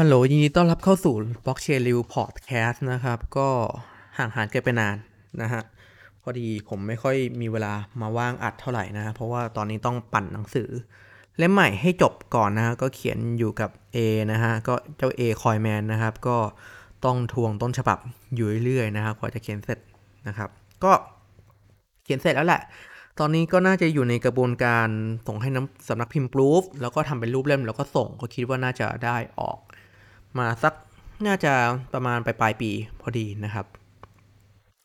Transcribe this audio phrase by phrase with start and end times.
[0.00, 3.48] ฮัลโหลยินดีต้อนรับเข้าสู่ Blockchain Review Podcast นะครับ ก็
[4.18, 4.96] ห่างหายกันไปนาน
[5.42, 5.62] นะฮะ
[6.22, 10.68] พอดีผมไม่ค่อยมีเวลามาว่างอัดเท่าไหร่นะฮะเพราะว่าตอนนี้ต้องปั่นหนังสือ
[11.38, 13.98] เล่มใหม่ให้จบก่อนนะฮะก็เขียนอยู่กับ A
[14.32, 16.36] นะฮะ ก็เจ้า A คอยแมนนะครับ ก็
[17.04, 17.98] ต้องทวงต้นฉบับ
[18.34, 19.78] อยู่เรื่อยๆนะครับกว่าจะเขียนเสร็จ
[20.28, 20.50] นะครับ
[20.84, 20.92] ก็
[22.04, 22.62] เขียนเสร็จแล้วแหละ
[23.20, 24.88] ตอนนี้ก็น่าจะอยู่ในกระบวนการ
[25.26, 29.58] ส่งให้น้ำสำนักพิมพ์ proof แล้วก็ทำเป็นรูปเล่มแล้วก็ส่งก็คิดว่าน่าจะได้ออก
[30.40, 30.74] มาสัก
[31.26, 31.52] น่าจะ
[31.94, 33.66] ประมาณปลายปลายปีพอดีนะครับ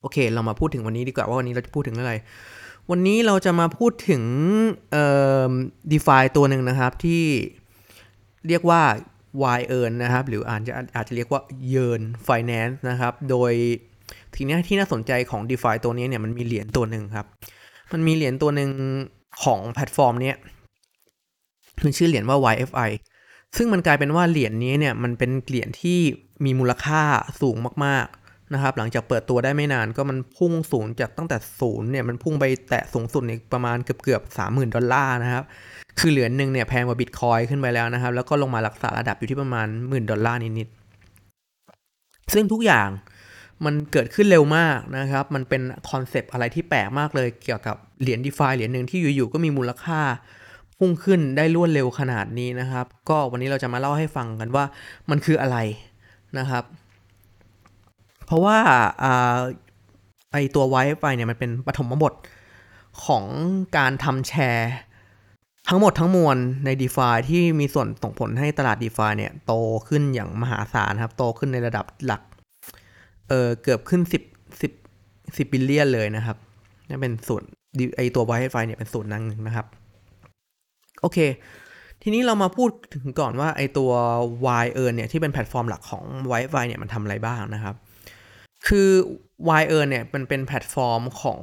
[0.01, 2.13] โอเค เรามาพูดถึงวันนี้ดีกว่าว่าวันนี้เราจะพูดถึงอะไร
[2.91, 4.23] วันนี้เราจะมาพูดถึง
[4.91, 5.05] เอ่
[5.49, 5.51] อ
[5.91, 7.23] DeFi ตัวหนึ่งนะครับที่
[8.47, 8.81] เรียกว่า
[9.57, 11.41] Y Earn นะครับ หรืออาจจะอาจจะเรียกว่า
[11.73, 13.53] Yearn Finance นะครับ โดย
[14.35, 17.25] ทีนี้ที่น่าสนใจของ DeFi ตัวนี้เนี่ยมันมีเหรียญตัวหนึ่งครับ
[17.91, 18.69] มันมีเหรียญตัวหนึ่ง
[19.43, 20.35] ของแพลตฟอร์มเนี้ย
[21.83, 22.89] มันชื่อเหรียญว่า YFI
[23.57, 25.99] ซึ่งมันกลายเป็นว่าเหรียญนี้เนี่ยมันเป็นเหรียญที่
[26.45, 27.01] มีมูลค่า
[27.41, 35.43] สูงมากๆนะครับ หลังจากเปิดตัวได้ไม่นานก็มันพุ่งสูงจากตั้งแต่ศูนย์เนี่ยมันพุ่งไปแตะสูงสุดเนี่ยประมาณเกือบเกือบสามหมื่นดอลลาร์นะครับ
[35.99, 42.89] คือเหรียญหนึ่งเนี่ยแพงกว่าบิตคอยน์ขึ้นไปแล้วนะครับ แล้วก็ลงมารักษาระดับอยู่ที่ประมาณหมื่นดอลลาร์นิดๆซึ่งทุกอย่าง
[43.65, 50.01] มันเกิดขึ้นเร็วมากนะครับ มันเป็น concept อะไรที่แปลกมากเลยเกี่ยวกับเหรียญ DeFi เหรียญหนึ่งที่อยู่ๆก็มีมูลค่า
[50.83, 54.65] พุ่งขึ้นได้รวดเร็วขนาดนี้นะครับ ก็วันนี้เราจะมาเล่าให้ฟังกันว่า
[55.09, 55.57] มันคืออะไร
[56.37, 56.63] นะครับ
[58.25, 58.57] เพราะว่า
[60.31, 62.13] ไอตัว YFI เนี่ยมันเป็นปฐมบท
[63.05, 63.25] ของ
[63.77, 64.71] การทำแชร์
[65.67, 69.53] ทั้งหมดทั้งมวลใน d e f าที่มีส่วนส่งผลให้ตลาด d e f าเนี่ยโต
[69.87, 72.21] ขึ้นอย่างมหาศาลครับ โตขึ้นในระดับหลัก
[73.29, 76.37] เออเกือบขึ้น 10 10 10 billion เลยนะครับ
[76.87, 77.43] นี่เป็นส่วน
[77.97, 79.67] ไอตัว YFI เนี่ยเป็นส่วนนั้นนะครับ
[81.01, 81.19] โอเค
[82.03, 83.91] ทีนี้เรามาพูดถึงก่อนว่าไอตัว
[84.63, 87.75] Yearn เนี่ยที่เป็นแพลตฟอร์มหลักของ Wi-Fi เนี่ยมันทำอะไรบ้างนะครับ
[88.67, 88.89] คือ
[89.59, 91.39] Yearn เนี่ยมันเป็นแพลตฟอร์มของ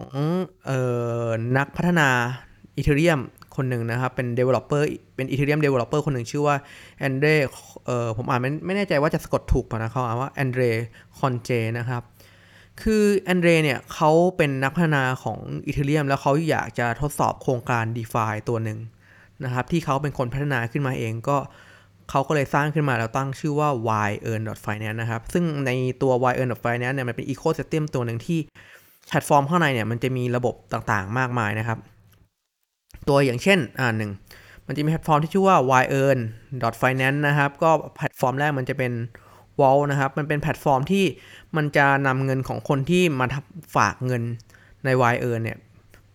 [0.70, 0.72] อ
[1.24, 2.08] อนักพัฒนา
[2.78, 3.20] Ethereum
[3.56, 4.82] คนหนึ่งนะครับ เป็น developer
[5.16, 6.56] เป็น Ethereum developer คนหนึ่งชื่อว่า
[7.06, 7.34] Andre
[7.86, 10.70] เอ่อผมอ่านไม่ไม่แน่ใจว่าจะสะกดถูกป่ะนะเขาอ่านว่า Andre
[11.18, 12.02] Conje นะครับ
[12.82, 18.78] คือแอนเดรเนี่ยเขาเป็นนักพัฒนาของ Ethereum แล้วเขาอยากจะทดสอบโครงการ DeFi ตัวหนึ่ง
[19.44, 21.36] นะครับที่เขาเป็นคนพัฒนาขึ้นมาเองก็
[22.10, 23.68] เขาก็เลยสร้างขึ้นมาแล้วตั้งชื่อว่า
[24.08, 25.70] y earn finance นะครับ ซึ่งใน
[26.02, 28.38] ตัว y earn finance เนี่ยมันเป็น ecosystem ตัวหนึ่งที่
[29.08, 31.78] แพลตฟอร์มข้างในเนี่ยมันจะมีระบบต่างๆ มากมายนะครับ
[33.08, 34.12] ตัวอย่างเช่นอ่าหนึ่ง
[34.66, 36.20] มันจะมีแพลตฟอร์มที่ชื่อว่า yearn
[36.82, 38.92] finance นะครับ ก็แพลตฟอร์มแรกมันจะเป็น
[39.60, 41.04] vault นะครับ มันเป็นแพลตฟอร์มที่
[41.56, 43.26] มันจะนำเงินของคนที่มา
[43.76, 44.22] ฝากเงิน
[44.84, 45.58] ใน yearn เนี่ย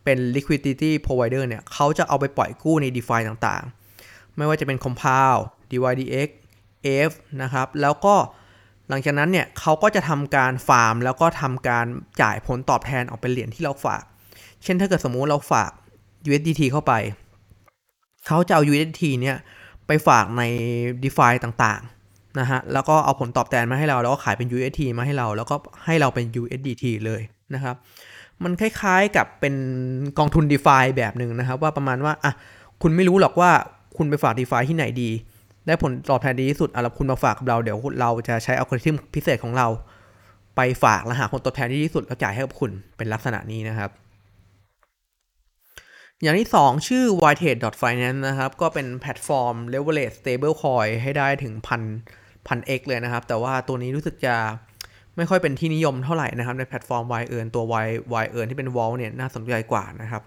[0.04, 5.42] เป็น liquidity provider เนี่ยเขาจะเอาไปปล่อยกู้ใน DeFi ต่างๆ ไม่ว่าจะเป็น Compound
[5.72, 6.30] dYdX
[7.10, 8.16] Aave นะครับ แล้วก็
[8.90, 11.86] หลังจากนั้นเนี่ยเขาก็จะทำการฟาร์ม แล้วก็ทำการ
[12.22, 14.04] จ่ายผลตอบแทนออกเป็นเหรียญที่เราฝาก
[14.64, 15.72] เช่นถ้าเกิดสมมุติเราฝาก
[16.28, 16.94] USDT เข้าไป
[18.28, 19.38] เขาจะเอา USDT เนี่ย
[19.88, 20.42] ไปฝากใน
[21.04, 27.22] DeFi ต่างๆนะฮะ แล้วก็เอาผลตอบแทนมาให้เรา แล้วก็ขายเป็น USDT มาให้เรา แล้วก็ให้เราเป็น USDT เลย
[27.54, 27.76] นะครับ
[28.44, 29.56] มันคล้ายๆกับเป็น
[30.18, 32.34] กองทุน d e f าแบบหนึ่งนะครับ ว่าประมาณว่าอะ
[32.82, 33.52] คุณไม่รู้หรอกว่า
[33.98, 35.10] คุณไปฝาก DeFi ที่ไหนดี
[35.66, 39.68] ได้ผลตอบแทนดีที่สุดอะแล้วคุณมาฝากกับเราเดี๋ยวเราจะใช้อัลกอริทึมพิเศษของเรา
[40.56, 43.90] ไปฝากและหาผลตอบแทนที่ดีที่สุดแล้วจ่ายให้กับคุณเป็นลักษณะนี้นะครับ
[46.22, 51.82] อย่างที่ 2 ชื่อ ytrade.finance นะครับ ก็เป็นแพลตฟอร์ม leverage stable coin ให้ได้ถึงพัน
[52.48, 54.36] พัน x เลยนะครับ แต่ว่าตัวนี้รู้สึกจะ
[55.18, 57.88] ไม่ค่อยเป็นที่นิยมเท่าไหร่นะครับ ในแพลตฟอร์ม Yearn ตัว Y
[58.24, 60.24] Yearn ที่เป็น vault เนี่ยน่าสนใจกว่านะครับ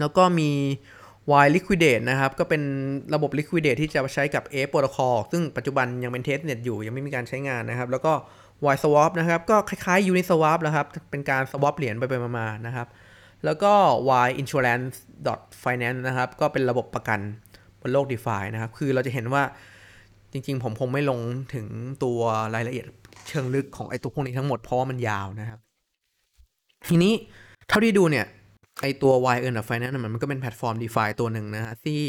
[0.00, 0.50] แล้วก็มี
[1.44, 2.62] Y Liquidate นะครับ ก็เป็น
[3.14, 8.12] ระบบ Liquidate ที่จะใช้กับ Aave Protocol ซึ่งปัจจุบันยังเป็น testnet อยู่ยังไม่มีการใช้งานนะครับ แล้วก็
[8.72, 12.86] Y Swap นะครับ ก็คล้ายๆ Uniswap นะครับ เป็นการ swap เหรียญไปไปมาๆนะครับ
[13.44, 13.72] แล้วก็
[14.26, 14.96] Y Insurance
[15.64, 17.20] Finance นะครับ ก็เป็นระบบประกัน
[17.80, 19.42] บนโลก DeFi นะครับ คือเราจะเห็นว่า
[20.32, 21.20] จริงๆ ผมคงไม่ลง
[21.54, 21.66] ถึง
[22.04, 22.20] ตัว
[22.54, 22.86] รายละเอียด
[23.36, 25.60] เชิงลึกของไอ้ตัวพวกนี้ทั้งหมดเพราะว่ามันยาวนะครับ
[26.88, 27.12] ทีนี้
[27.68, 28.26] เท่าที่ดูเนี่ย
[28.80, 32.00] ไอตัว Yearn Finance มันก็เป็นแพลตฟอร์ม DeFi ตัวหนึ่งนะฮะที่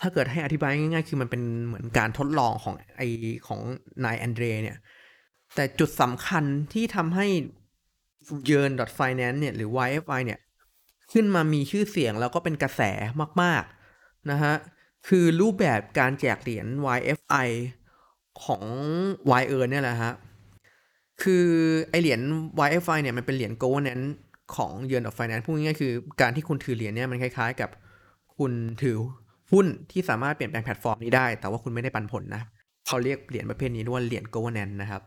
[0.00, 3.02] ถ้าเกิดให้อธิบายง่ายๆ คือมันเป็นเหมือนการทดลองของไอ
[3.46, 3.60] ของ
[4.04, 4.78] นายแอนเดรเนี่ย
[5.54, 7.26] แต่จุดสำคัญที่ทำให้
[8.48, 10.40] Yearn Finance เนี่ยหรือ YFI เนี่ย
[11.12, 12.82] ขึ้นมามีชื่อเสียงแล้วก็เป็นกระแส
[13.42, 14.54] มากๆนะฮะ
[15.08, 17.48] คือรูปแบบการแจกเหรียญ YFI
[18.44, 18.62] ของ
[19.40, 20.14] y e a r n เนี่ยแหละฮะ
[21.22, 21.46] คือ
[21.90, 22.20] ไอเหรียญ
[22.66, 24.08] YFI เนี่ยมันเป็นเหรียญ governance
[24.56, 27.70] ของ Yearn of Finance พูดง่ายๆคือการที่คุณถือเหรียญเนี่ยมันคล้ายๆกับ
[28.38, 28.52] คุณ
[28.82, 28.96] ถือ
[29.52, 32.42] หุ้นที่สามารถเปลี่ยนแปลงแพลตฟอร์มนี้ได้ แต่ว่าคุณไม่ได้ปันผลนะ
[32.86, 35.02] เขาเรียกเหรียญประเภทนี้ว่าเหรียญ governance นะครับ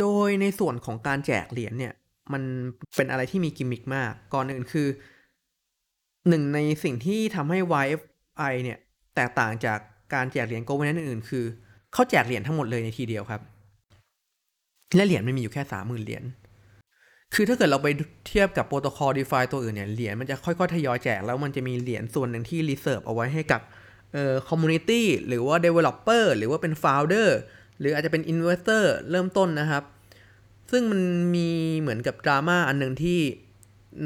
[0.00, 1.94] โดยในส่วนของการแจกเหรียญเนี่ย
[2.32, 2.42] มัน
[2.96, 4.88] เป็นอะไรที่มีกิมมิคมาก ก่อนอื่นคือ
[6.28, 8.78] หนึ่งในสิ่งที่ทำให้ YFI เนี่ย
[9.14, 9.78] แตกต่างจาก
[10.14, 11.44] การแจกเหรียญ governance อื่นๆ คือ
[11.92, 13.40] เขาแจกเหรียญทั้งหมดเลยในทีเดียวครับ
[14.96, 16.24] และเหรียญ YFI มันมีอยู่แค่สามหมื่นเหรียญ
[17.34, 17.88] คือถ้าเกิดเราไป
[18.28, 23.60] เทียบกับ protocol DeFi ตัวอื่นเนี่ยเหรียญมันจะค่อยๆทยอยแจก แล้วมันจะมีเหรียญส่วนหนึ่งที่ reserve เอาไว้ให้กับ
[24.12, 27.28] เอ่อ community หรือว่า Developer หรือว่าเป็น Founder
[27.78, 29.84] หรืออาจจะเป็น Investor เริ่มต้นนะครับ
[30.70, 31.02] ซึ่งมัน
[31.34, 31.48] มี
[31.80, 33.20] เหมือนกับดราม่าอันหนึ่งที่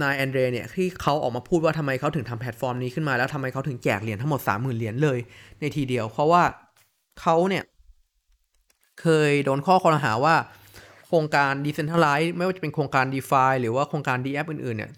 [0.02, 5.18] นายแอนเดรเนี่ยที่เขาออกมาพูดว่าทำไมเขาถึงทำแพลตฟอร์มนี้ขึ้นมาแล้วทำไมเขาถึงแจกเหรียญทั้งหมด 30,000 เหรียญเลย
[5.60, 6.42] ในทีเดียว เพราะว่า
[7.20, 7.64] เขาเนี่ย
[9.00, 10.34] เคยโดนข้อคอรหาว่า
[11.08, 14.90] โครงการ Decentralize ไม่ว่าจะเป็นโครงการ DeFi หรือว่าโครงการ d a p อื่นๆ เนี่ย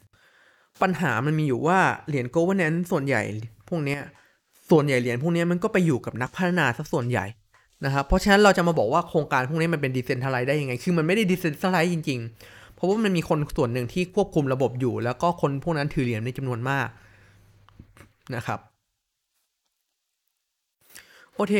[0.82, 1.78] ปัญหามันมีอยู่ว่า
[2.08, 3.22] เหรียญ Governance ส่วนใหญ่
[3.68, 4.00] พวกเนี้ย
[4.70, 7.26] ส่วนใหญ่เหรียญพวกเนี้ยมันก็ไปอยู่กับนักพัฒนาซะส่วนใหญ่
[7.84, 16.88] นะครับเพราะฉะนั้นเราจะมาบอกว่าโครงการพวกนี้มันเป็น Decentralize ได้ยังไง คือมันไม่ได้ Decentralize จริงๆ ราะว่ามันมีคนส่วนหนึ่งที่ควบคุมระบบอยู่ แล้วก็คนพวกนั้นถือเหรียญในจำนวนมาก
[18.36, 18.58] นะครับ
[21.34, 21.54] โอเค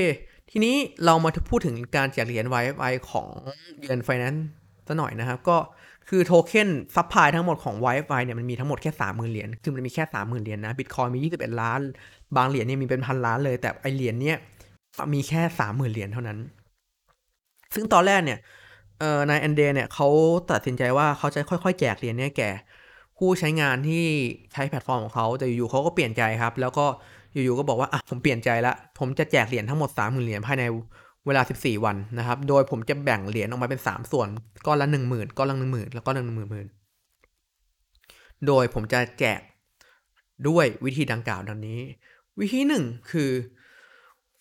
[0.51, 3.29] ทีนี้เรามาพูดถึงการแจกเหรียญ YFI ของ
[3.81, 4.41] Yearn Finance
[4.87, 5.57] ซะหน่อยนะครับ ก็
[6.09, 11.81] คือ token supply ทั้งหมดของ YFI เนี่ยมันมีทั้งหมดแค่ 30,000 เหรียญ คือมันมีแค่ 30,000 เหรียญนะบิตคอยมี 21 ล้าน
[12.37, 14.37] บางเหรียญเนี่ยมีเป็นพันล้านเลย แต่ไอเหรียญเนี่ย
[15.15, 16.39] มีแค่ 30,000 เหรียญเท่านั้น
[17.75, 18.39] ซึ่งตอนแรกเนี่ย
[19.03, 20.09] เอ่อนายแอนเดร์เนี่ยเขา
[20.51, 22.51] ตัดสินใจว่าเขาจะค่อยๆ แจกเหรียญเนี่ยแก่
[23.19, 24.05] ผู้ใช้งานที่
[24.53, 26.87] ใช้แพลตฟอร์มของเขาแต่อยู่ๆเขาก็เปลี่ยนใจครับ แล้วก็
[27.33, 30.65] อยู่ๆก็บอกว่าอะผมเปลี่ยนใจละผมจะแจกเหรียญทั้งหมด30,000เหรียญภายใน
[31.27, 34.29] เวลา 14 วันนะครับ โดยผมจะแบ่งเหรียญออกมาเป็น 3 ส่วน
[34.67, 36.69] ก้อนละ 10,000 ก้อนละ 10,000 แล้วก็ละ10,000
[38.47, 39.41] โดยผมจะแจก
[40.49, 41.79] ด้วยวิธีดังกล่าวดังนี้
[42.41, 43.31] วิธีหนึ่งคือ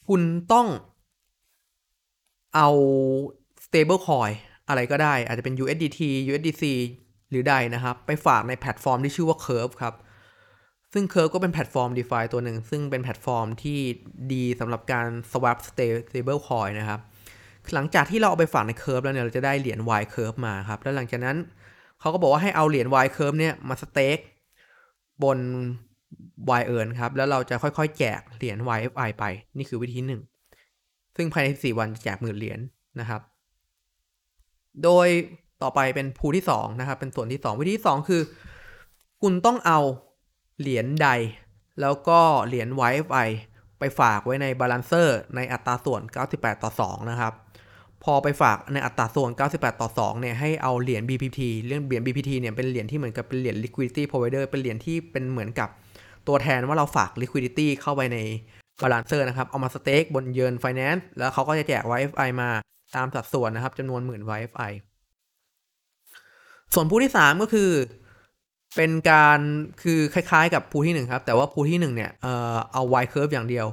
[0.08, 0.22] คุณ
[0.52, 0.68] ต้อง
[2.56, 2.70] เอา
[3.66, 4.34] stable coin
[4.72, 6.64] อะไรก็ได้ อาจจะเป็น USDT USDC
[7.30, 9.96] หรือใดนะครับ ไปฝากในแพลตฟอร์มที่ชื่อว่า Curve ครับ
[10.94, 13.80] ซึ่ง Curve ก็เป็นแพลตฟอร์ม DeFi ตัวหนึ่ง ซึ่งเป็นแพลตฟอร์มที่
[14.34, 15.58] ดีสำหรับการ swap
[16.10, 17.00] stable coin นะครับ
[17.74, 21.38] หลังจากที่เราเอาไปฝากใน Curve แล้วเนี่ย เราจะได้เหรียญ Y Curve มาครับ แล้วหลังจากนั้น
[22.00, 24.20] เขาก็บอกว่าให้เอาเหรียญ Y Curve เนี่ยมาสเต็ก
[25.24, 25.40] บน
[26.60, 29.24] Y Earn ครับ แล้วเราจะค่อยๆ แจกเหรียญ YFI ไป
[29.58, 30.22] นี่คือวิธีหนึ่ง
[31.16, 32.60] ซึ่งภายใน 4 วันจะแจกหมื่นเหรียญ
[33.00, 33.22] นะครับ
[34.84, 35.08] โดย
[35.62, 38.22] ต่อไปเป็นภูที่2นะครับ เป็นส่วนที่ 2 วิธีที่ 2 คือ
[39.22, 39.80] คุณต้องเอา
[40.60, 41.10] เหรียญใด
[41.82, 43.30] แล้วก็เหรียญ YFI
[43.80, 46.02] ไปฝากไว้ในบาลานเซอร์ในอัตราส่วน
[46.34, 47.34] 98 ต่อ 2 นะครับ
[48.04, 55.70] พอไปฝากในอัตราส่วน 98 ต่อ 2 เนี่ยให้เอาเหรียญ BPT เรื่องเหรียญ BPT เนี่ยเป็นเหรียญที่เหมือนกับเป็นเหรียญ liquidity provider เป็นเหรียญที่เป็นเหมือนกับ
[56.28, 58.18] ตัวแทนว่าเราฝาก liquidity เข้าไปใน
[58.82, 62.50] Balancer นะครับ เอามาสเต็กบนเยิน finance แล้วเขาก็จะแจก YFI มา
[62.96, 64.72] ตามสัดส่วนนะครับจำนวนหมื่น YFI
[66.74, 67.72] ส่วน pool ที่ 3 ก็คือ
[68.76, 69.40] เป็นการ
[69.84, 73.68] คือคล้ายๆ กับ pool ที่ 1 ครับ แต่ว่า pool ที่ 1 เนี่ยเอ่อเอา Y Curve อย่างเดียว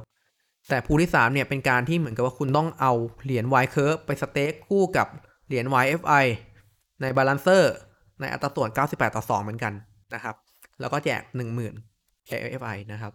[0.69, 2.93] แต่ pool ที่ 3 เนี่ยเป็นการที่เหมือนกับว่าคุณต้องเอา
[3.23, 5.07] เหรียญ Y curve ไปสเต็กคู่กับ
[5.47, 6.25] เหรียญ YFI
[7.01, 7.73] ใน Balancer
[8.21, 9.73] ในอัตราส่วน 98 ต่อ 2 เหมือนกัน
[10.13, 10.35] นะครับ
[10.79, 11.21] แล้วก็แจก
[11.71, 13.13] 10,000 KFI นะครับ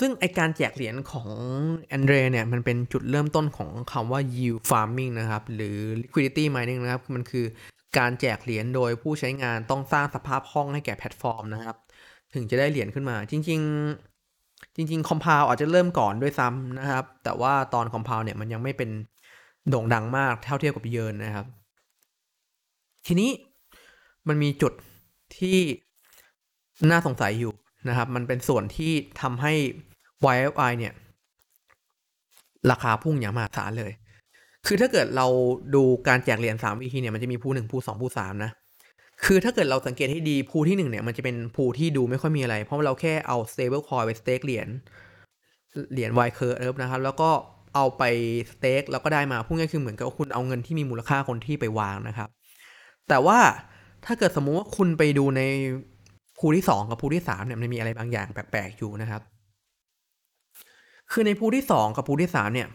[0.00, 1.28] ซึ่งไอการแจกเหรียญของ
[1.88, 7.46] แอนเดรเนี่ยมันเป็นจุดเริ่มต้นของคำว่า yield farming นะครับหรือ liquidity mining นะครับมันคือ
[7.98, 11.76] การแจกเหรียญโดยผู้ใช้งานต้องสร้างสภาพคล่องให้แก่แพลตฟอร์มนะครับ
[12.34, 13.60] ถึงจะได้เหรียญขึ้นมา จริง
[14.18, 18.90] ๆ จริงๆคอมพาวอาจจะเริ่มก่อนด้วยซ้ำนะครับ แต่ว่าตอนคอมพาวเนี่ยมันยังไม่เป็น
[19.68, 21.46] โด่งดังมากเท่าเทียบกับเยินนะครับ
[23.06, 23.30] ทีนี้
[24.28, 24.72] มันมีจุด
[25.38, 25.58] ที่
[26.90, 27.52] น่าสงสัยอยู่
[27.88, 29.52] นะครับ มันเป็นส่วนที่ทำให้
[30.34, 30.92] YFI เนี่ย
[32.70, 33.92] ราคาพุ่งอย่างมหาศาลเลย
[34.66, 35.26] คือถ้าเกิดเรา
[35.74, 38.50] ดูการแจกเหรียญ3วิธีเนี่ยมันจะมีภู1ภู2ภู3นะ
[39.24, 44.68] คือถ้าเกิดเราสังเกตให้ดีภูที่ 1 เนี่ยมันจะเป็นภูที่ดูไม่ค่อยมีอะไร เพราะเราแค่เอา stable coin ไปสเต็กเหรียญ
[45.92, 47.30] เหรียญ Y curve นะครับ แล้วก็
[47.74, 48.02] เอาไป
[48.50, 52.28] สเต็กแล้วก็ได้มาพูดง่ายคือเหมือนกับคุณเอาเงินที่มีมูลค่าคนที่ไปวางนะครับ
[53.08, 53.38] แต่ว่า
[54.06, 55.42] ถ้าเกิดสมมุติว่าคุณไปดูใน
[56.42, 59.22] ภูที่ 2 กับภูที่3เนี่ยมันมีอะไรบางอย่างแปลกๆอยู่นะครับ
[61.10, 62.68] คือในภูที่ 2 กับภูที่3เนี่ย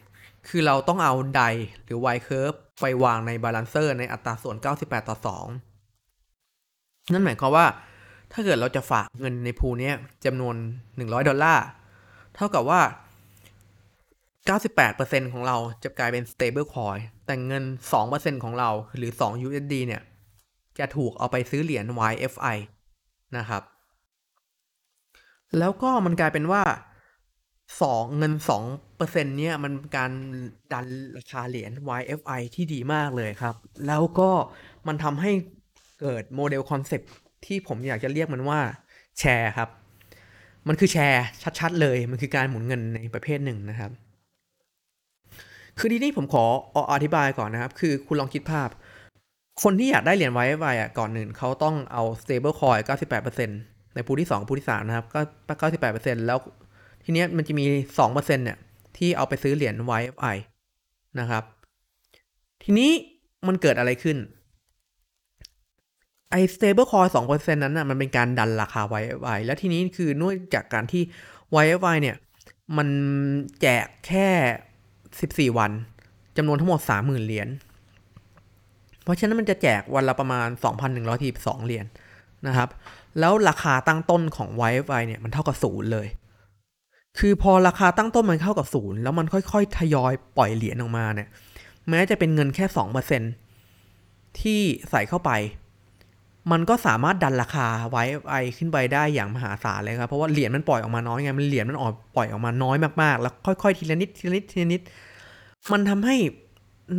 [0.47, 1.41] คือเราต้องเอาได
[1.83, 7.65] หรือ Y curve ไปวางในบาลานเซอร์ในอัตราส่วน 98 ต่อ 2 นั่นหมายความว่า
[8.31, 9.91] ถ้าเกิดเราจะฝากเงินในภูนี้
[10.25, 10.55] จำนวน
[10.91, 11.65] 100 ดอลลาร์
[12.35, 12.81] เท่ากับว่า
[14.47, 17.63] 98%ของเราจะกลายเป็น stable coin แต่เงิน
[18.03, 20.01] 2%ของเราหรือ 2 USD เนี่ย
[20.79, 22.57] จะถูกเอาไปซื้อเหรียญ YFI
[23.37, 23.63] นะครับ
[25.59, 26.63] แล้วก็มันกลายเป็นว่า
[27.81, 28.63] สองเงินสอง
[28.97, 30.11] เปอร์เซ็นต์เนี่ยมันการ
[30.73, 30.85] ดัน
[31.17, 33.55] ราคาเหรียญ YFI ที่ดีมากเลยครับ
[33.87, 34.29] แล้วก็
[34.87, 35.31] มันทำให้
[36.01, 37.11] เกิดโมเดล concept
[37.45, 38.59] ที่ผมอยากจะเรียกมันว่า
[39.19, 39.69] แชร์ครับ
[40.67, 41.23] มันคือแชร์
[41.59, 43.91] ชัดๆ เลย มันคือการหมุนเงินในประเภทหนึ่งนะครับ
[45.79, 46.45] คือทีนี้ผมขอ
[46.93, 48.69] อธิบายก่อนนะครับ คือคุณลองคิดภาพ
[49.63, 52.79] คนที่อยากได้เหรียญ YFI อะก้อนหนึ่งเขาต้องเอา stable coin
[53.37, 55.21] 98%ในภูที่2ภูที่ 3 นะครับ ก็
[55.81, 56.39] 98%แล้ว
[57.03, 57.65] ทีเนี้ยมันจะมี
[57.97, 58.57] 2%เนี่ย
[58.97, 60.35] ที่เอาไปซื้อเหรียญ YFI
[61.19, 61.43] นะครับ
[62.63, 62.91] ทีนี้
[63.47, 64.17] มันเกิดอะไรขึ้น
[66.31, 71.03] ไอ้ stable coin 2%นั้นน่ะมันเป็นการดันราคา YFI แล้วทีนี้คือนื่องจากการที่
[71.63, 72.15] YFI เนี่ย
[72.77, 72.87] มัน
[73.61, 74.29] แจกแค่
[75.49, 75.71] 14 วัน
[76.37, 77.47] จำนวนทั้งหมด 30,000 เหรียญ
[79.07, 80.47] เพราะฉะนั้นมันจะแจกวันละประมาณ
[81.07, 81.85] 2,142เหรียญ
[82.47, 82.69] นะครับ
[83.19, 86.07] แล้วราคาตั้งต้นของ YFI เนี่ยมันเท่ากับศูนย์เลย
[87.19, 91.27] คือพอราคาตั้งต้นมันเท่ากับศูนย์แล้วมันค่อยๆ ทยอยปล่อยเหรียญออกมาเนี่ย
[91.89, 92.65] แม้จะเป็นเงินแค่
[93.53, 95.31] 2%ที่ใส่เข้าไป
[96.51, 97.67] มันก็สามารถดันราคา
[98.05, 104.81] YFI ขึ้นไปได้อย่างมหาศาลเลยครับ เพราะว่าเหรียญมันปล่อยออกมาน้อยไง มันเหรียญมันออกปล่อยออกมาน้อยมากๆ แล้วค่อยๆ ทีละนิดทีละนิดทีละนิด
[105.71, 106.15] มันทำให้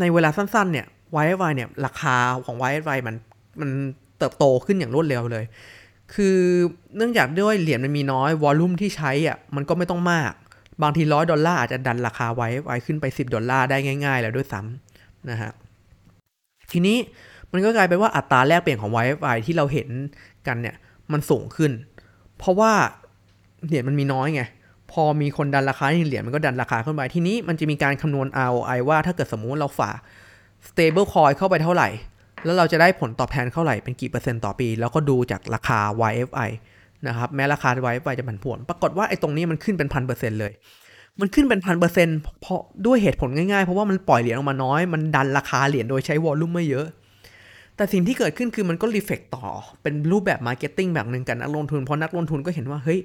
[0.01, 0.87] ในเวลาสั้นๆ เนี่ย
[1.23, 3.17] YFI เนี่ยราคาของ YFI มัน
[3.61, 3.71] มัน
[4.19, 5.45] เติบโตขึ้นอย่างรวดเร็วเลย
[6.15, 6.37] คือ
[6.97, 10.33] เนื่องจากด้วยเหรียญมันมีน้อยวอลลุ่มที่ใช้อะมันก็ไม่ต้องมาก
[10.83, 15.53] บางทีร้อยดอลลาร์อาจจะดันราคา YFI ขึ้นไป 10 ดอลลาร์ได้ง่ายๆ แล้วด้วยซ้ำนะฮะ
[16.73, 16.99] ทีนี้
[17.53, 19.89] มันก็กลายเป็นว่าอัตราแลกเปลี่ยนของ YFI ที่เราเห็น
[20.47, 20.77] กันเนี่ย
[21.13, 21.73] มันสูงขึ้น
[22.39, 22.73] เพราะว่า
[23.67, 24.43] เหรียญมันมีน้อยไง
[24.93, 29.99] พอมีคนดันราคาเหรียญมันก็ดันราคาขึ้นไป ทีนี้มันจะมีการคำนวณ ROI ว่าถ้าเกิดสมมุติเราฝาก
[30.69, 31.89] stable coin เข้าไปเท่าไหร่
[32.45, 35.79] แล้วเราจะได้ผลตอบแทนเท่าไหร่เป็นกี่เปอร์เซ็นต์ต่อปี แล้วก็ดูจากราคา
[36.11, 36.51] YFI
[37.07, 40.53] นะครับแม้ราคา YFI จะผันผวน ปรากฏว่าไอ้ตรงนี้มันขึ้นเป็นพันเปอร์เซ็นต์เลย
[41.21, 46.87] มันขึ้นเป็นพันเปอร์เซ็นต์เพราะด้วยเหตุผลง่ายๆ เพราะว่ามันปล่อยเหรียญออกมาน้อย มันดันราคาเหรียญโดยใช้ volume ไม่เยอะ
[47.77, 49.45] แต่สิ่งที่เกิดขึ้นคือมันก็ reflect ต่อ
[49.83, 53.01] เป็นรูปแบบ marketing แบบหนึ่งกันนักลงทุน เพราะนักลงทุนก็เห็นว่าเฮ้ย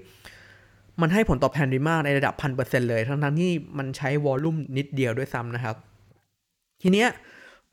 [1.02, 5.76] มันให้ผลตอบแทนดีมากในระดับพันเปอร์เซ็นต์เลย ทั้งๆที่มันใช้ volume นิดเดียวด้วยซ้ำนะครับ
[6.82, 7.08] ทีเนี้ย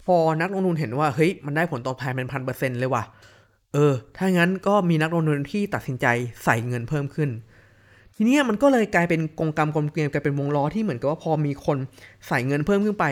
[0.06, 3.02] พอนักลงทุนเห็นว่าเฮ้ยมันได้ผลตอบแทนเป็นพันเปอร์เซ็นต์เลยว่ะ
[3.74, 6.06] เออ ถ้างั้นก็มีนักลงทุนที่ตัดสินใจ
[6.44, 7.30] ใส่เงินเพิ่มขึ้น
[8.16, 11.76] ทีนี้มันก็เลยกลายเป็นกงกรรมกลมเกลียวกลายเป็นวงล้อที่เหมือนกับว่าพอมีคน
[12.28, 13.06] ใส่เงินเพิ่มขึ้นไป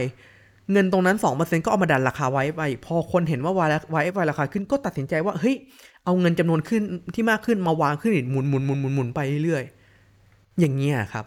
[0.73, 5.57] เงินตรงนั้น 2%ก็เอามาดันราคาไว้ไป พอคนเห็นว่าวายไว้ไวราคาขึ้นก็ตัดสินใจว่าเฮ้ย
[6.05, 6.83] เอาเงินจำนวนขึ้น
[7.15, 11.25] ที่มากขึ้นมาวางขึ้นอีกหมุนหมุนหมุนหมุนหมุนไปเรื่อยๆอย่างเงี้ยครับ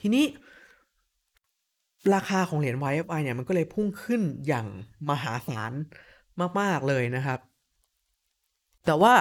[0.00, 0.24] ทีนี้
[2.14, 4.66] ราคาของเหรียญ YFI เนี่ยมันก็เลยพุ่งขึ้นอย่าง
[5.10, 5.72] มหาศาล
[6.60, 7.38] มาก ๆ เลยนะครับ
[8.86, 9.14] แต่ว่า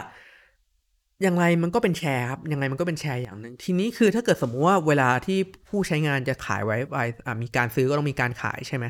[1.23, 8.85] อย่างไรมันก็เป็นแชร์ครับยังไงมันก็เป็นแชร์อย่างหนึ่งทีนี้คือถ้าเกิดสมมุติว่าเวลาที่ผู้ใช้งานจะขายไว้ไอมีการซื้อก็ต้องมีการขายใช่ไหม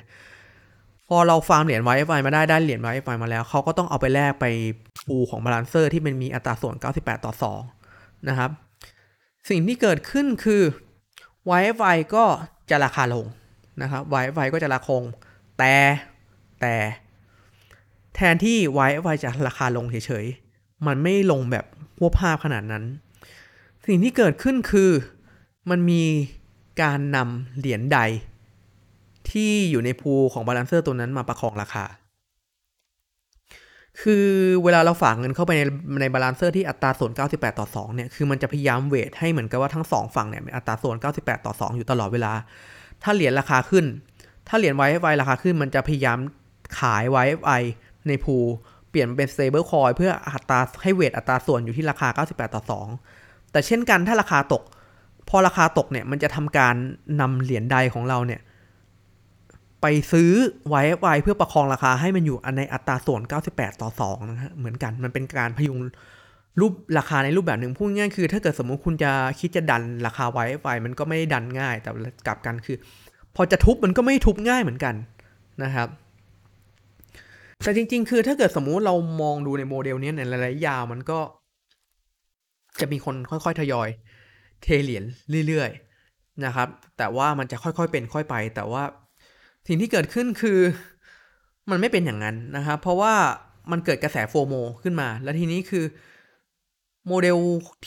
[1.07, 4.45] พอเราฟาร์มเหรียญไว้ไฟมาได้ได้เหรียญไว้ไฟมาแล้วเขาก็ต้องเอาไปแลกไป
[5.07, 7.33] ปูของบาลานเซอร์ที่มันมีอัตราส่วน 98 ต่อ
[7.75, 8.51] 2 นะครับ
[9.49, 10.63] สิ่งที่เกิดขึ้นคือ
[11.59, 12.25] YFI ก็
[12.69, 13.25] จะราคาลง
[13.81, 15.03] นะครับ YFI ก็จะราคง
[15.57, 15.73] แต่
[16.61, 16.75] แต่
[18.15, 18.57] แทนที่
[18.87, 21.65] YFI จะราคาลงเฉยๆ มันไม่ลงแบบ
[21.97, 22.83] พวกภาพขนาดนั้น
[23.87, 24.91] สิ่งที่เกิดขึ้นคือ
[25.69, 26.03] มันมี
[26.81, 27.99] การนำเหรียญใด
[29.31, 31.85] ที่อยู่ในพูของบาลานเซอร์ตัวนั้นมาประคองราคา
[34.01, 34.27] คือ
[34.63, 35.61] เวลาเราฝากเงินเข้าไปใน
[36.01, 42.33] ในบาลานเซอร์ที่อัตราส่วน 98 ต่อ 2 เนี่ย คือมันจะพยายามเวทให้เหมือนกับว่าทั้งสองฝั่งเนี่ยมีอัตราส่วน 98 ต่อ 2 อยู่ตลอดเวลา
[43.03, 43.85] ถ้าเหรียญราคาขึ้น
[44.47, 46.19] ถ้าเหรียญ YFI ราคาขึ้นมันจะพยายาม
[46.79, 47.61] ขาย YFI
[48.07, 48.35] ในพู
[48.89, 54.63] เปลี่ยนเป็น stable coin เพื่ออัตราให้เวทอัตราส่วนอยู่ที่ราคา 98 ต่อ 2 แต่เช่นกันถ้าราคาตก
[55.29, 56.75] พอราคาตกเนี่ย มันจะทำการ
[57.21, 58.41] นำเหรียญใดของเราเนี่ย
[59.81, 60.31] ไปซื้อ
[60.83, 65.77] YFI เพื่อประคองราคาให้มันอยู่ในอัตราส่วน 98 ต่อ 2 นะฮะเหมือนกันมันเป็นการพยุง
[66.59, 71.91] รูปราคาในรูปแบบหนึ่งพูดง่ายคือ ถ้าเกิดสมมุติคุณจะคิดจะดันราคา YFI มันก็ไม่ได้ดันง่าย แต่
[72.27, 72.77] กลับกันคือ
[73.35, 74.95] พอจะทุบมันก็ไม่ทุบง่ายเหมือนกัน
[75.63, 75.87] นะครับ
[77.63, 81.19] แต่จริง ๆ คือถ้าเกิดสมมุติเรามองดูในโมเดลนี้ในระยะยาวมันก็
[82.79, 83.89] จะมีคนค่อยๆทยอย
[84.63, 85.03] เทเหรียญ
[85.47, 88.83] เรื่อยๆนะครับ แต่ว่ามันจะค่อยๆเป็นค่อยไป แต่ว่า
[89.67, 90.59] สิ่งที่เกิดขึ้นคือ
[91.69, 93.13] มันไม่เป็นอย่างนั้นนะครับเพราะว่า
[93.71, 94.53] มันเกิดกระแส FOMO
[94.83, 95.85] ขึ้นมา แล้วทีนี้คือ
[97.07, 97.37] โมเดล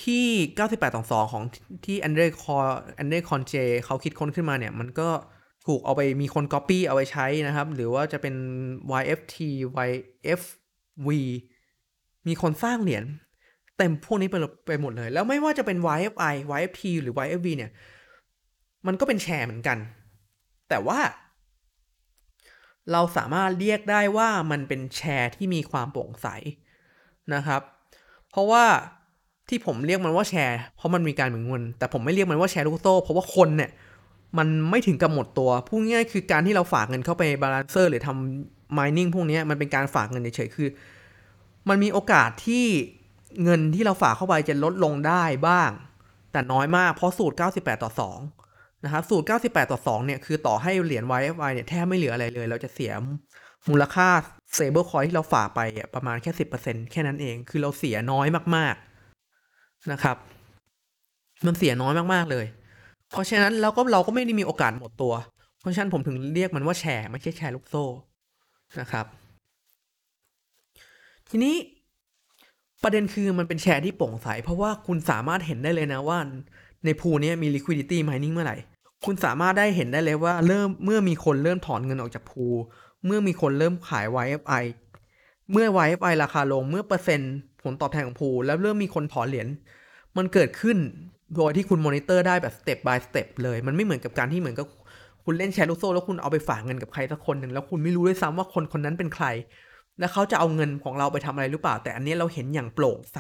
[0.05, 0.27] ที่
[0.59, 1.43] 98ต่อ2ของ
[1.85, 2.57] ที่แอนเดรคอ
[2.97, 3.55] แอนเดร Cronje
[3.85, 5.09] เขาคิดค้นขึ้นมาเนี่ย มันก็
[5.67, 8.35] ถูกเอาไปมีคน Copy เอาไปใช้นะครับ หรือว่าจะเป็น
[9.01, 9.37] YFT
[9.89, 11.09] YFV
[12.27, 13.05] มีคนสร้างเหรียญ
[13.77, 17.71] เเต็มพวกนี้ไปไปหมดเลย แล้วไม่ว่าจะเป็น YFI YFT หรือ YFV เนี่ย
[18.87, 19.79] มันก็เป็นแชร์เหมือนกัน
[20.69, 21.01] แต่ว่า
[22.93, 26.27] เราสามารถเรียกได้ว่ามันเป็นแชร์ที่มีความโปร่งใส
[27.35, 27.63] นะครับ
[28.31, 28.65] เพราะว่า
[29.49, 33.71] ที่ผมเรียกมันว่าแชร์ เพราะมันมีการหมุนเงิน แต่ผมไม่เรียกมันว่าแชร์ลูกโซ่เพราะว่าคนเนี่ย
[34.39, 40.69] มันไม่ถึงกับหมดตัวพูดง่ายคือการที่เราฝากเงินเข้าไปบาลานเซอร์หรือทำ mining พวกนี้มันเป็นการฝากเงินเฉยๆคือ
[41.69, 42.67] มันมีโอกาสที่
[43.43, 45.71] เงินที่เราฝากเข้าไปจะลดลงได้บ้าง
[46.33, 47.91] แต่น้อยมากเพราะสูตร 98 ต่อ
[48.39, 52.93] 2 นะครับสูตร 98 ต่อ 2 เนี่ยคือต่อให้เหรียญ YFI เนี่ยแทบไม่เหลืออะไรเลย เราจะเสีย
[53.69, 54.09] มูลค่า
[54.55, 55.61] stable coin ที่เราฝากไป
[55.95, 56.31] ประมาณแค่
[56.63, 58.92] 10%แค่นั้นเอง คือเราเสียน้อยมากๆ
[59.91, 60.17] นะครับ
[61.47, 62.47] มันเสียน้อยมากๆเลย
[63.11, 65.15] เพราะฉะนั้นเราก็เราก็ไม่ได้มีโอกาสหมดตัว
[65.61, 67.85] เพราะฉะนั้นผมถึงเรียกมันว่าแชร์ไม่ใช่แชร์ลูกโซ่
[68.81, 69.07] นะครับ
[71.31, 71.55] ทีนี้
[72.83, 76.19] ประเด็นคือมันเป็นแชร์ที่โปร่งใส เพราะว่าคุณสามารถเห็นได้เลยนะว่า
[76.85, 78.57] ในพูนี้มี liquidity mining เมื่อไหร่
[79.05, 82.47] คุณสามารถได้เห็นได้เลยว่าเริ่มเมื่อมีคนเริ่มถอนเงินออกจากพู
[83.07, 84.65] เมื่อมีคนเริ่มขาย YFI
[85.53, 89.49] เมื่อ YFI ราคาลงเมื่อเปอร์เซ็นต์ ผลตอบแทนของพูแล้วเริ่มมีคนถอนเหรียญ
[90.17, 90.77] มันเกิดขึ้น
[91.37, 94.67] โดยที่คุณมอนิเตอร์ได้แบบ step by step เลย มันไม่เหมือนกับการที่เหมือนกับ
[95.25, 99.27] คุณเล่นแชร์ลูกโซ่แล้วคุณเอาไปฝากเงินกับใครสักคนหนึ่งแล้วคุณไม่รู้ด้วยซ้ำว่าคนคนนั้นเป็นใคร
[99.99, 103.19] แล้วเขาจะเอาเงินของเราไปทำอะไรหรือเปล่า แต่อันนี้เราเห็นอย่างโปร่งใส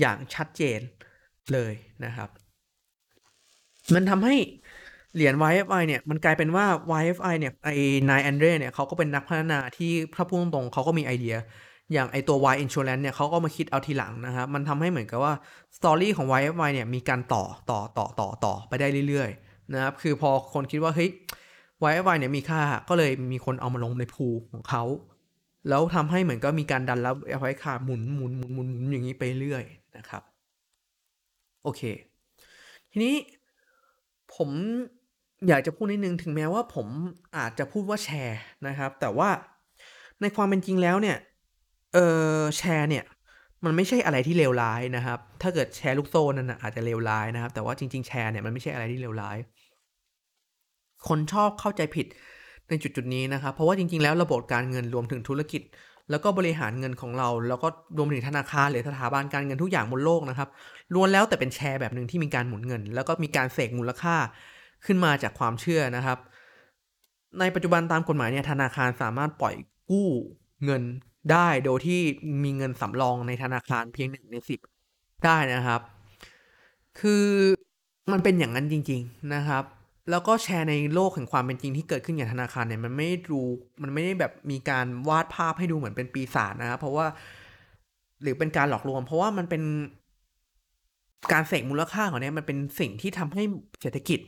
[0.00, 0.80] อย่างชัดเจน
[1.52, 1.72] เลย
[2.04, 2.28] นะครับ
[3.94, 4.34] มันทำให้
[5.14, 6.66] เหรียญ YFI เนี่ยมันกลายเป็นว่า
[7.02, 7.74] YFI เนี่ยไอ้
[8.10, 11.36] นายแอนเดรเนี่ยเขาก็เป็นนักพัฒนาที่ถ้าพูดตรงๆเขาก็มีไอเดีย
[11.92, 15.34] อย่างไอตัว Y Insurance เนี่ยเขาก็มาคิดเอาทีหลังนะครับ มันทำให้เหมือนกับว่า
[15.76, 21.10] สตอรี่ของ YFI เนี่ยมีการต่อต่อต่อต่อต่อไปได้เรื่อยๆนะครับ คือพอคนคิดว่าเฮ้ย
[21.90, 24.84] YFI เนี่ยมีค่าก็เลยมีคนเอามาลงในพูของเขา
[25.68, 29.64] แล้วทำให้เหมือนก็มีการดันแล้วเอาไว้ค่าหมุนหมุนหมุนหมุนหมุนอย่างนี้ไปเรื่อย
[29.96, 30.22] นะครับ
[31.62, 31.82] โอเค
[32.90, 33.14] ทีนี้
[34.34, 34.50] ผม
[35.48, 36.86] อยากจะพูดนิดนึงถึงแม้ว่าผม
[37.36, 39.28] อาจจะพูดว่าแชร์นะครับ แต่ว่า
[40.20, 41.16] ในความเป็นจริงแล้วเนี่ย
[41.94, 41.98] เอ
[42.38, 43.04] อแชร์เนี่ย
[43.64, 49.36] มันไม่ใช่อะไรที่เลวร้ายนะครับ ถ้าเกิดแชร์ลูกโซ่นั่นนะอาจจะเลวร้ายนะครับ แต่ว่าจริง ๆ แชร์เนี่ยมันไม่ใช่อะไรที่เลวร้าย
[51.08, 52.06] คนชอบเข้าใจผิด
[52.68, 55.62] ในจุดจุดนี้นะครับ เพราะว่าจริง ๆ แล้วระบบการเงินรวมถึงธุรกิจ
[56.10, 60.48] แล้วก็บริหารเงินของเรา แล้วก็รวมถึงธนาคารหรือสถาบันการเงินทุกอย่างบนโลกนะครับ
[60.94, 64.16] ล้วนแล้วแต่เป็นแชร์แบบหนึ่งที่มีการหมุนเงิน แล้วก็มีการเสกมูลค่า
[64.86, 66.18] ขึ้นมาจากความเชื่อนะครับ
[67.40, 69.54] ในปัจจุบันตามกฎหมายเนี่ยธนาคารสามารถปล่อย
[69.90, 70.08] กู้
[70.64, 70.82] เงิน
[71.32, 72.00] ได้โดยที่
[72.44, 74.60] มีเงินสำรองในธนาคารเพียงหนึ่งในสิบ
[75.24, 75.80] ได้นะครับ
[77.00, 77.26] คือ
[78.12, 79.64] มันเป็นอย่างนั้นจริง ๆนะครับ
[80.10, 83.40] แล้วก็แชร์ในโลกแห่งความเป็นจริงที่เกิดขึ้นอย่างธนาคารเนี่ยมันไม่ดู
[83.82, 87.06] มันไม่ได้แบบมีการวาดภาพให้ดูเหมือนเป็นปีศาจนะครับเพราะว่า
[88.22, 89.62] หรือเป็นการหลอกลวงเพราะว่ามันเป็น
[91.32, 93.42] การเสกมูลค่าของเนี่ยมันเป็นสิ่งที่ทำให้
[93.80, 94.20] เศรษฐกิจ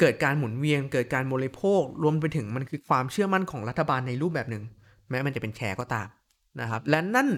[0.00, 4.64] เกิดการหมุนเวียน เกิดการบริโภค รวมไปถึงมันคือความเชื่อมั่นของรัฐบาลในรูปแบบหนึ่ง
[5.12, 6.08] แม้มันจะเป็นแชร์ก็ตาม
[6.60, 7.28] นะครับ และนั่น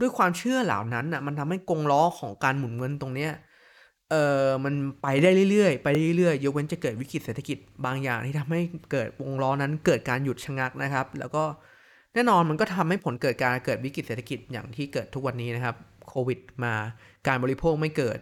[0.00, 3.32] ด้วยความเชื่อเหล่านั้นน่ะมันทำให้กงล้อของการหมุนเงินตรงเนี้ย
[4.10, 8.60] เออมันไปได้เรื่อยๆ ไปเรื่อยๆ ยกเว้นจะเกิดวิกฤตเศรษฐกิจบางอย่างที่ทำให้
[8.92, 11.44] เกิดวงล้อนั้นเกิดการหยุดชะงักนะครับ แล้วก็
[12.14, 15.74] แน่นอนมันก็ทำให้ผลเกิดการเกิดวิกฤตเศรษฐกิจอย่างที่เกิดทุกวันนี้นะครับ
[16.08, 16.74] โควิดมา
[17.26, 18.18] การบริโภคไม่เกิด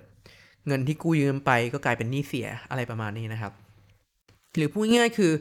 [0.66, 3.52] เงินที่กู้ยืมไปก็กลายเป็นหนี้เสียอะไรประมาณนี้นะครับ
[4.56, 5.32] หรือพูดง่ายๆคือ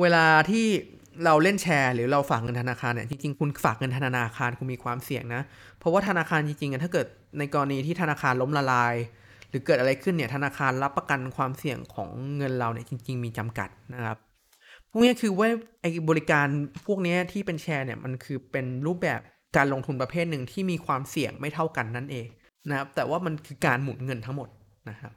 [0.00, 0.66] เวลาที่
[1.24, 5.42] เราเล่นแชร์ หรือเราฝากเงินธนาคารเนี่ยจริงๆคุณฝากเงินธนาคารคุณมีความเสี่ยงนะ
[5.78, 7.06] เพราะว่าธนาคารจริงๆถ้าเกิด
[7.38, 8.94] ในกรณีที่ธนาคารล้มละลาย
[9.48, 14.18] หรือเกิดอะไรขึ้นเนี่ยธนาคารรับประกันความเสี่ยงของเงินเราเนี่ยจริง ๆ มีจำกัดนะครับ
[14.90, 15.48] พวกนี้คือว่า
[15.80, 16.46] ไอ้บริการ
[16.86, 19.20] พวกนี้ที่เป็นแชร์เนี่ยมันคือเป็นรูปแบบ
[19.56, 22.28] การลงทุนประเภทหนึ่งที่มีความเสี่ยงไม่เท่ากันนั่นเอง
[22.70, 24.48] นะครับแต่ว่ามันคือการหมุนเงินทั้งหมด
[24.90, 25.12] นะครับ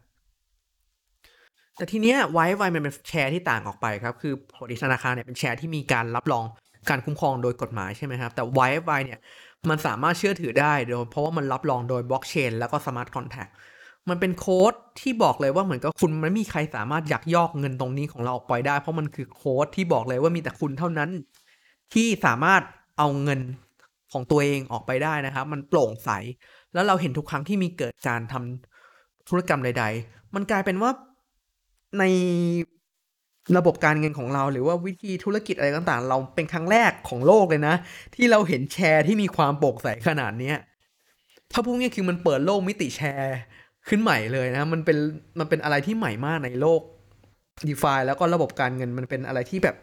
[1.77, 6.45] แต่ทีเนี้ย YFI มันเป็นแชร์ที่ต่างออกไปครับ คือปกติธนาคารเนี่ยเป็นแชร์ที่มีการรับรอง
[6.89, 9.19] การคุ้มครองโดยกฎหมายใช่ไหมครับ แต่ YFI เนี่ย
[9.69, 13.47] มันสามารถเชื่อถือได้โดยเพราะว่ามันรับรองโดยบล็อกเชนแล้วก็ smart contract
[14.09, 21.09] มันเป็นโค้ดที่บอกเลยว่าเหมือนกับคุณไม่มีใครสามารถยักยอกเงินตรงนี้ของเราออกไปได้ เพราะมันคือโค้ดที่บอกเลยว่ามีแต่คุณเท่านั้น
[21.93, 22.61] ที่สามารถ
[22.97, 23.39] เอาเงิน
[24.11, 26.09] ของตัวเองออกไปได้นะครับ มันโปร่งใส
[26.73, 30.91] แล้วเราเห็นทุกครั้งที่มีเกิดการทำธุรกรรมใด ๆ มันกลายเป็นว่า
[31.99, 32.03] ใน
[33.57, 37.75] ระบบการเงินของเรา หรือว่าวิธีธุรกิจอะไรต่างๆ เราเป็นครั้งแรกของโลกเลยนะ
[38.15, 40.57] ที่เราเห็นแชร์ที่มีความโปร่งใสขนาดเนี้ย
[41.51, 43.37] ถ้าพูดง่ายคือมันเปิดโลกมิติแชร์
[43.87, 44.97] ขึ้นใหม่เลยนะ มันเป็น
[45.39, 46.81] มันเป็นอะไรที่ใหม่มากในโลก
[47.67, 49.75] d e f าแล้วก็ระบบการเงินมันเป็นอะไรที่แบบ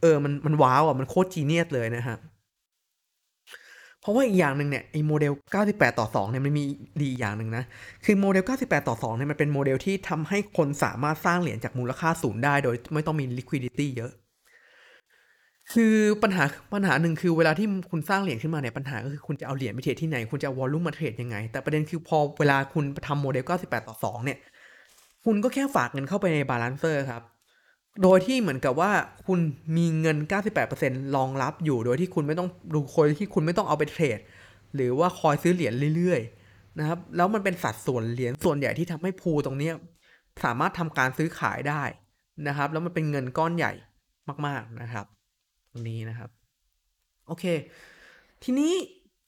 [0.00, 2.16] เออมันมันว้าวอะมันโคตร genius เลยนะฮะ
[4.06, 5.32] เพราะว่าอีกอย่างหนึ่งเนี่ยไอ้โมเดล
[5.66, 6.64] 98 ต่อ 2 เนี่ยมันมี
[7.02, 7.64] ดีอย่างหนึ่งนะ
[8.04, 14.12] คือโมเดล 98 ต่อ 2 เนี่ยมันเป็นโมเดลที่ทำให้คนสามารถสร้างเหรียญจากมูลค่าศูนย์ได้โดยไม่ต้องมี liquidity เยอะ
[15.72, 24.38] คือปัญหาปัญหาหนึ่งคือเวลาที่คุณสร้างเหรียญขึ้นมาเนี่ยปัญหาก็คือคุณจะเอาเหรียญไปเทรดที่ไหน คุณจะเอา volume มาเทรดยังไง แต่ประเด็นคือพอเวลาคุณทำโมเดล 98 ต่อ 2 เนี่ย
[25.24, 27.22] คุณก็แค่ฝากเงินเข้าไปในบาลานเซอร์ครับ
[28.02, 28.92] โดยที่เหมือนกับว่า
[29.26, 29.38] คุณ
[29.76, 30.16] มีเงิน
[30.66, 34.18] 98%รองรับอยู่ โดยที่คุณไม่ต้องดูโดยที่คุณไม่ต้องเอาไปเทรด
[34.74, 39.70] หรือว่าคอยซื้อเหรียญเรื่อยๆนะครับ แล้วมันเป็นสัดส่วนเหรียญส่วนใหญ่ที่ทำให้พูตรงเนี้
[40.44, 41.82] สามารถทำการซื้อขายได้
[42.48, 43.72] นะครับ แล้วมันเป็นเงินก้อนใหญ่
[44.46, 45.06] มากๆนะครับ
[45.70, 46.30] ตรงนี้นะครับ
[47.26, 47.44] โอเค
[48.44, 48.72] ทีนี้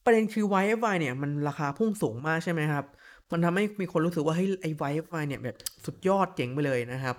[0.04, 2.84] ประเด็นคือ YFI เนี่ยมันราคาพุ่งสูงมากใช่ไหมครับ
[3.32, 7.16] มันทำให้มีคนรู้สึกว่าเฮ้ยไอ้ YFI เนี่ยแบบสุดยอดเจ๋งไปเลยนะครับ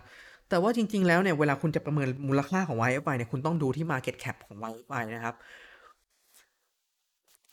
[0.49, 5.35] แต่ว่าจริง ๆ แล้วเนี่ยเวลาคุณจะประเมินมูลค่าของ YFI เนี่ยคุณต้องดูที่ Market Cap ของ YFI นะครับ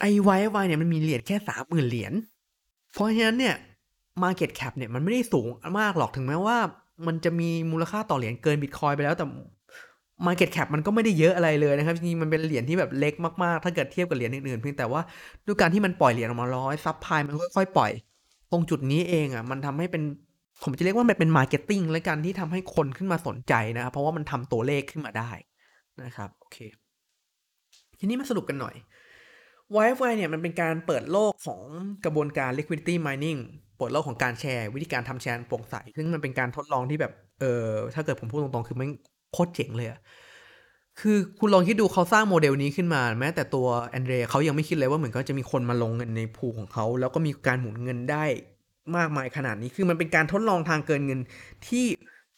[0.00, 2.12] ไอ้ YFI เนี่ยมันมีเหรียญแค่สามหมื่นเหรียญ
[2.92, 3.56] เพราะฉะนั้นเนี่ย
[4.22, 5.46] Market Cap เนี่ยมันไม่ได้สูง
[5.78, 6.56] มากหรอกถึงแม้ว่า
[7.06, 9.26] มันจะมีมูลค่าต่อเหรียญเกิน Bitcoin ไปแล้วแต่
[10.26, 15.00] Market Cap มันก็ไม่ได้เยอะอะไรเลยนะครับจริงๆมันเป็นเหรียญที่แบบเล็กมากๆ ถ้าเกิดเทียบกับเหรียญอื่นๆเพียงแต่ว่า
[15.46, 17.92] ด้วยการที่มันปล่อยเหรียญออกมาร้อย supply มันค่อยๆปล่อย
[18.52, 20.02] ตรงจุดนี้เองอะมันทำให้เป็น
[20.62, 25.31] ผมจะเรียกว่ามันเป็น marketing แล้วกันที่ทำให้คนขึ้นมาสนใจนะครับ เพราะว่ามันทำตัวเลขขึ้นมาได้
[26.03, 26.59] นะครับโอเค
[27.99, 28.75] ทีนี้มาสรุปกันหน่อย
[29.85, 31.61] YFI เนี่ยมันเป็นการเปิดโลกของ
[32.05, 33.40] กระบวนการ liquidity mining
[33.79, 38.88] เปิดโลกของการแชร์ วิธีการทำแชร์โปร่งใส ซึ่งมันเป็นการทดลองที่แบบเออถ้าเกิดผมพูดตรงๆ คือมัน
[39.33, 40.01] โคตรเจ๋งเลยอะ
[41.01, 48.25] คือคุณลองคิดดูเขาสร้างโมเดลนี้ขึ้นมา แม้แต่ตัวแอนเดรเขายังไม่คิดเลยว่าเหมือนก็จะมีคนมาลงเงินในพูของเขา แล้วก็มีการหมุนเงินได้
[48.96, 51.20] มากมายขนาดนี้คือมันเป็นการทดลองทางเกินเงิน
[51.68, 51.87] ที่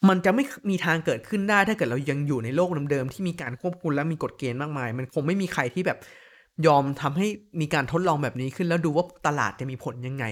[0.09, 5.97] มันจะไม่มีทางเกิดขึ้นได้ถ้าเกิดเรายังอยู่ในโลกเดิมๆที่มีการควบคุมและมีกฎเกณฑ์มากมาย มันคงไม่มีใครที่แบบ
[6.67, 7.27] ยอมทำให้
[7.61, 10.25] มีการทดลองแบบนี้ขึ้น แล้วดูว่าตลาดจะมีผลยังไง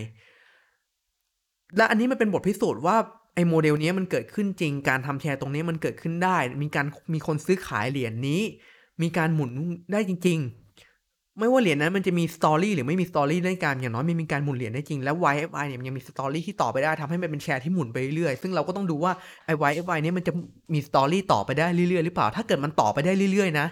[1.77, 2.97] และอันนี้มันเป็นบทพิสูจน์ว่า
[3.36, 8.41] ไอ้โมเดลนี้มันเกิดขึ้นจริง การทำแชร์ตรงนี้มันเกิดขึ้นได้ มีการมีคนซื้อขายเหรียญนี้
[9.01, 9.51] มีการหมุน
[9.91, 10.39] ได้จริง
[11.39, 19.12] ไม่ว่าเหรียญนั้นมันจะมี story หรือไม่มี story ในการอย่างน้อยมันมีการหมุนเหรียญได้จริง แล้ว YFI เนี่ยมันยังมี story ที่ต่อไปได้ทำให้มันเป็นแชร์ที่หมุนไปเรื่อยๆซึ่งเราก็ต้องดูว่า
[19.45, 20.34] ไอ้ YFI เนี่ยมันจะ
[20.73, 23.65] มี story ต่อไปได้เรื่อยๆหรือเปล่า ถ้าเกิดมันต่อไปได้เรื่อยๆนะ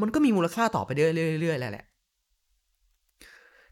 [0.00, 1.84] มันก็มีมูลค่าต่อไปเรื่อยๆแหละ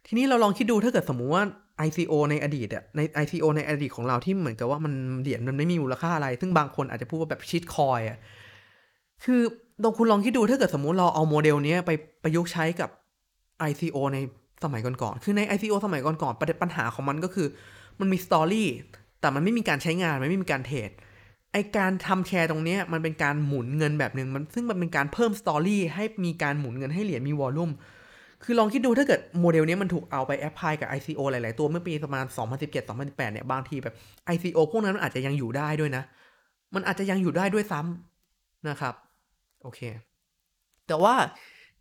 [0.06, 1.42] ทีนี้เราลองคิดดูถ้าเกิดสมมุติว่า
[1.86, 8.18] ICO ในอดีตอะใน ICO ในอดีตของเราที่เหมือนกับว่ามันเหรียญมันไม่มีมูลค่าอะไร ซึ่งบางคนอาจจะพูดว่าแบบ shitcoin อะ
[9.24, 9.40] คือ
[9.84, 11.90] ลองคุณลองคิดดูถ้าเกิดสมมุติเราเอาโมเดลนี้ไป
[12.22, 12.90] ประยุกต์ใช้กับ
[13.70, 14.18] ICO ใน
[14.64, 17.48] สมัยก่อนๆ คือใน ICO สมัยก่อนๆประเด็นปัญหาของมันก็คือ
[18.00, 18.68] มันมี story
[19.20, 20.90] แต่มันไม่มีการใช้งาน มันไม่มีการเทรด
[21.52, 27.70] ไอ้การทำแชร์ตรงนี้มันเป็นการหมุนเงินแบบหนึ่งมันซึ่งมันเป็นการเพิ่ม story ให้มีการหมุนเงินให้เหรียญมี volume
[28.44, 32.24] คือลองคิดดูถ้าเกิดโมเดลนี้มันถูกเอาไป apply กับ ICO หลาย ๆ ตัวเมื่อปีประมาณ
[32.74, 33.94] 2017-2018 เนี่ย บางทีแบบ
[34.34, 36.02] ICO พวกนั้นมันอาจจะยังอยู่ได้ด้วยนะ
[36.74, 38.94] มันอาจจะยังอยู่ได้ด้วยซ้ำนะครับ
[39.62, 39.80] โอเค
[40.86, 41.14] แต่ว่า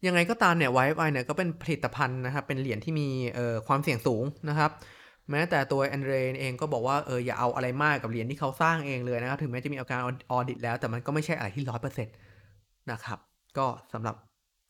[0.08, 3.08] ยังไงก็ตามเนี่ย YFI เนี่ยก็เป็นผลิตภัณฑ์นะครับ เป็นเหรียญที่มี
[3.68, 4.72] ความเสี่ยงสูงนะครับ
[5.32, 12.16] แม้แต่ตัวแอนเดรเองก็บอกว่าเอออย่าเอาอะไรมากกับเหรียญที่เขาสร้างเองเลยนะครับ ถึงแม้จะมีการ audit แล้ว แต่มันก็ไม่ใช่อะไรที่ร้อยเปอร์เซ็นต์
[12.92, 13.20] นะครับ
[13.58, 14.16] ก็สำหรับ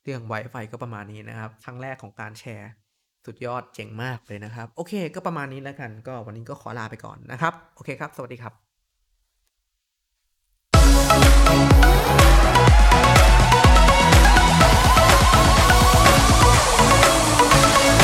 [0.04, 2.72] เรื่อง Wi-Fi ก็ประมาณนี้นะครับ ครั้งแรกของการแชร์
[3.26, 8.71] สุดยอดเจ๋งมากเลยนะครับ โอเค ก็ประมาณนี้แล้วกัน ก็วันนี้ก็ขอลาไปก่อนนะครับ โอเคครับ สวัสดีครับ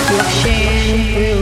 [0.08, 1.37] Blockchain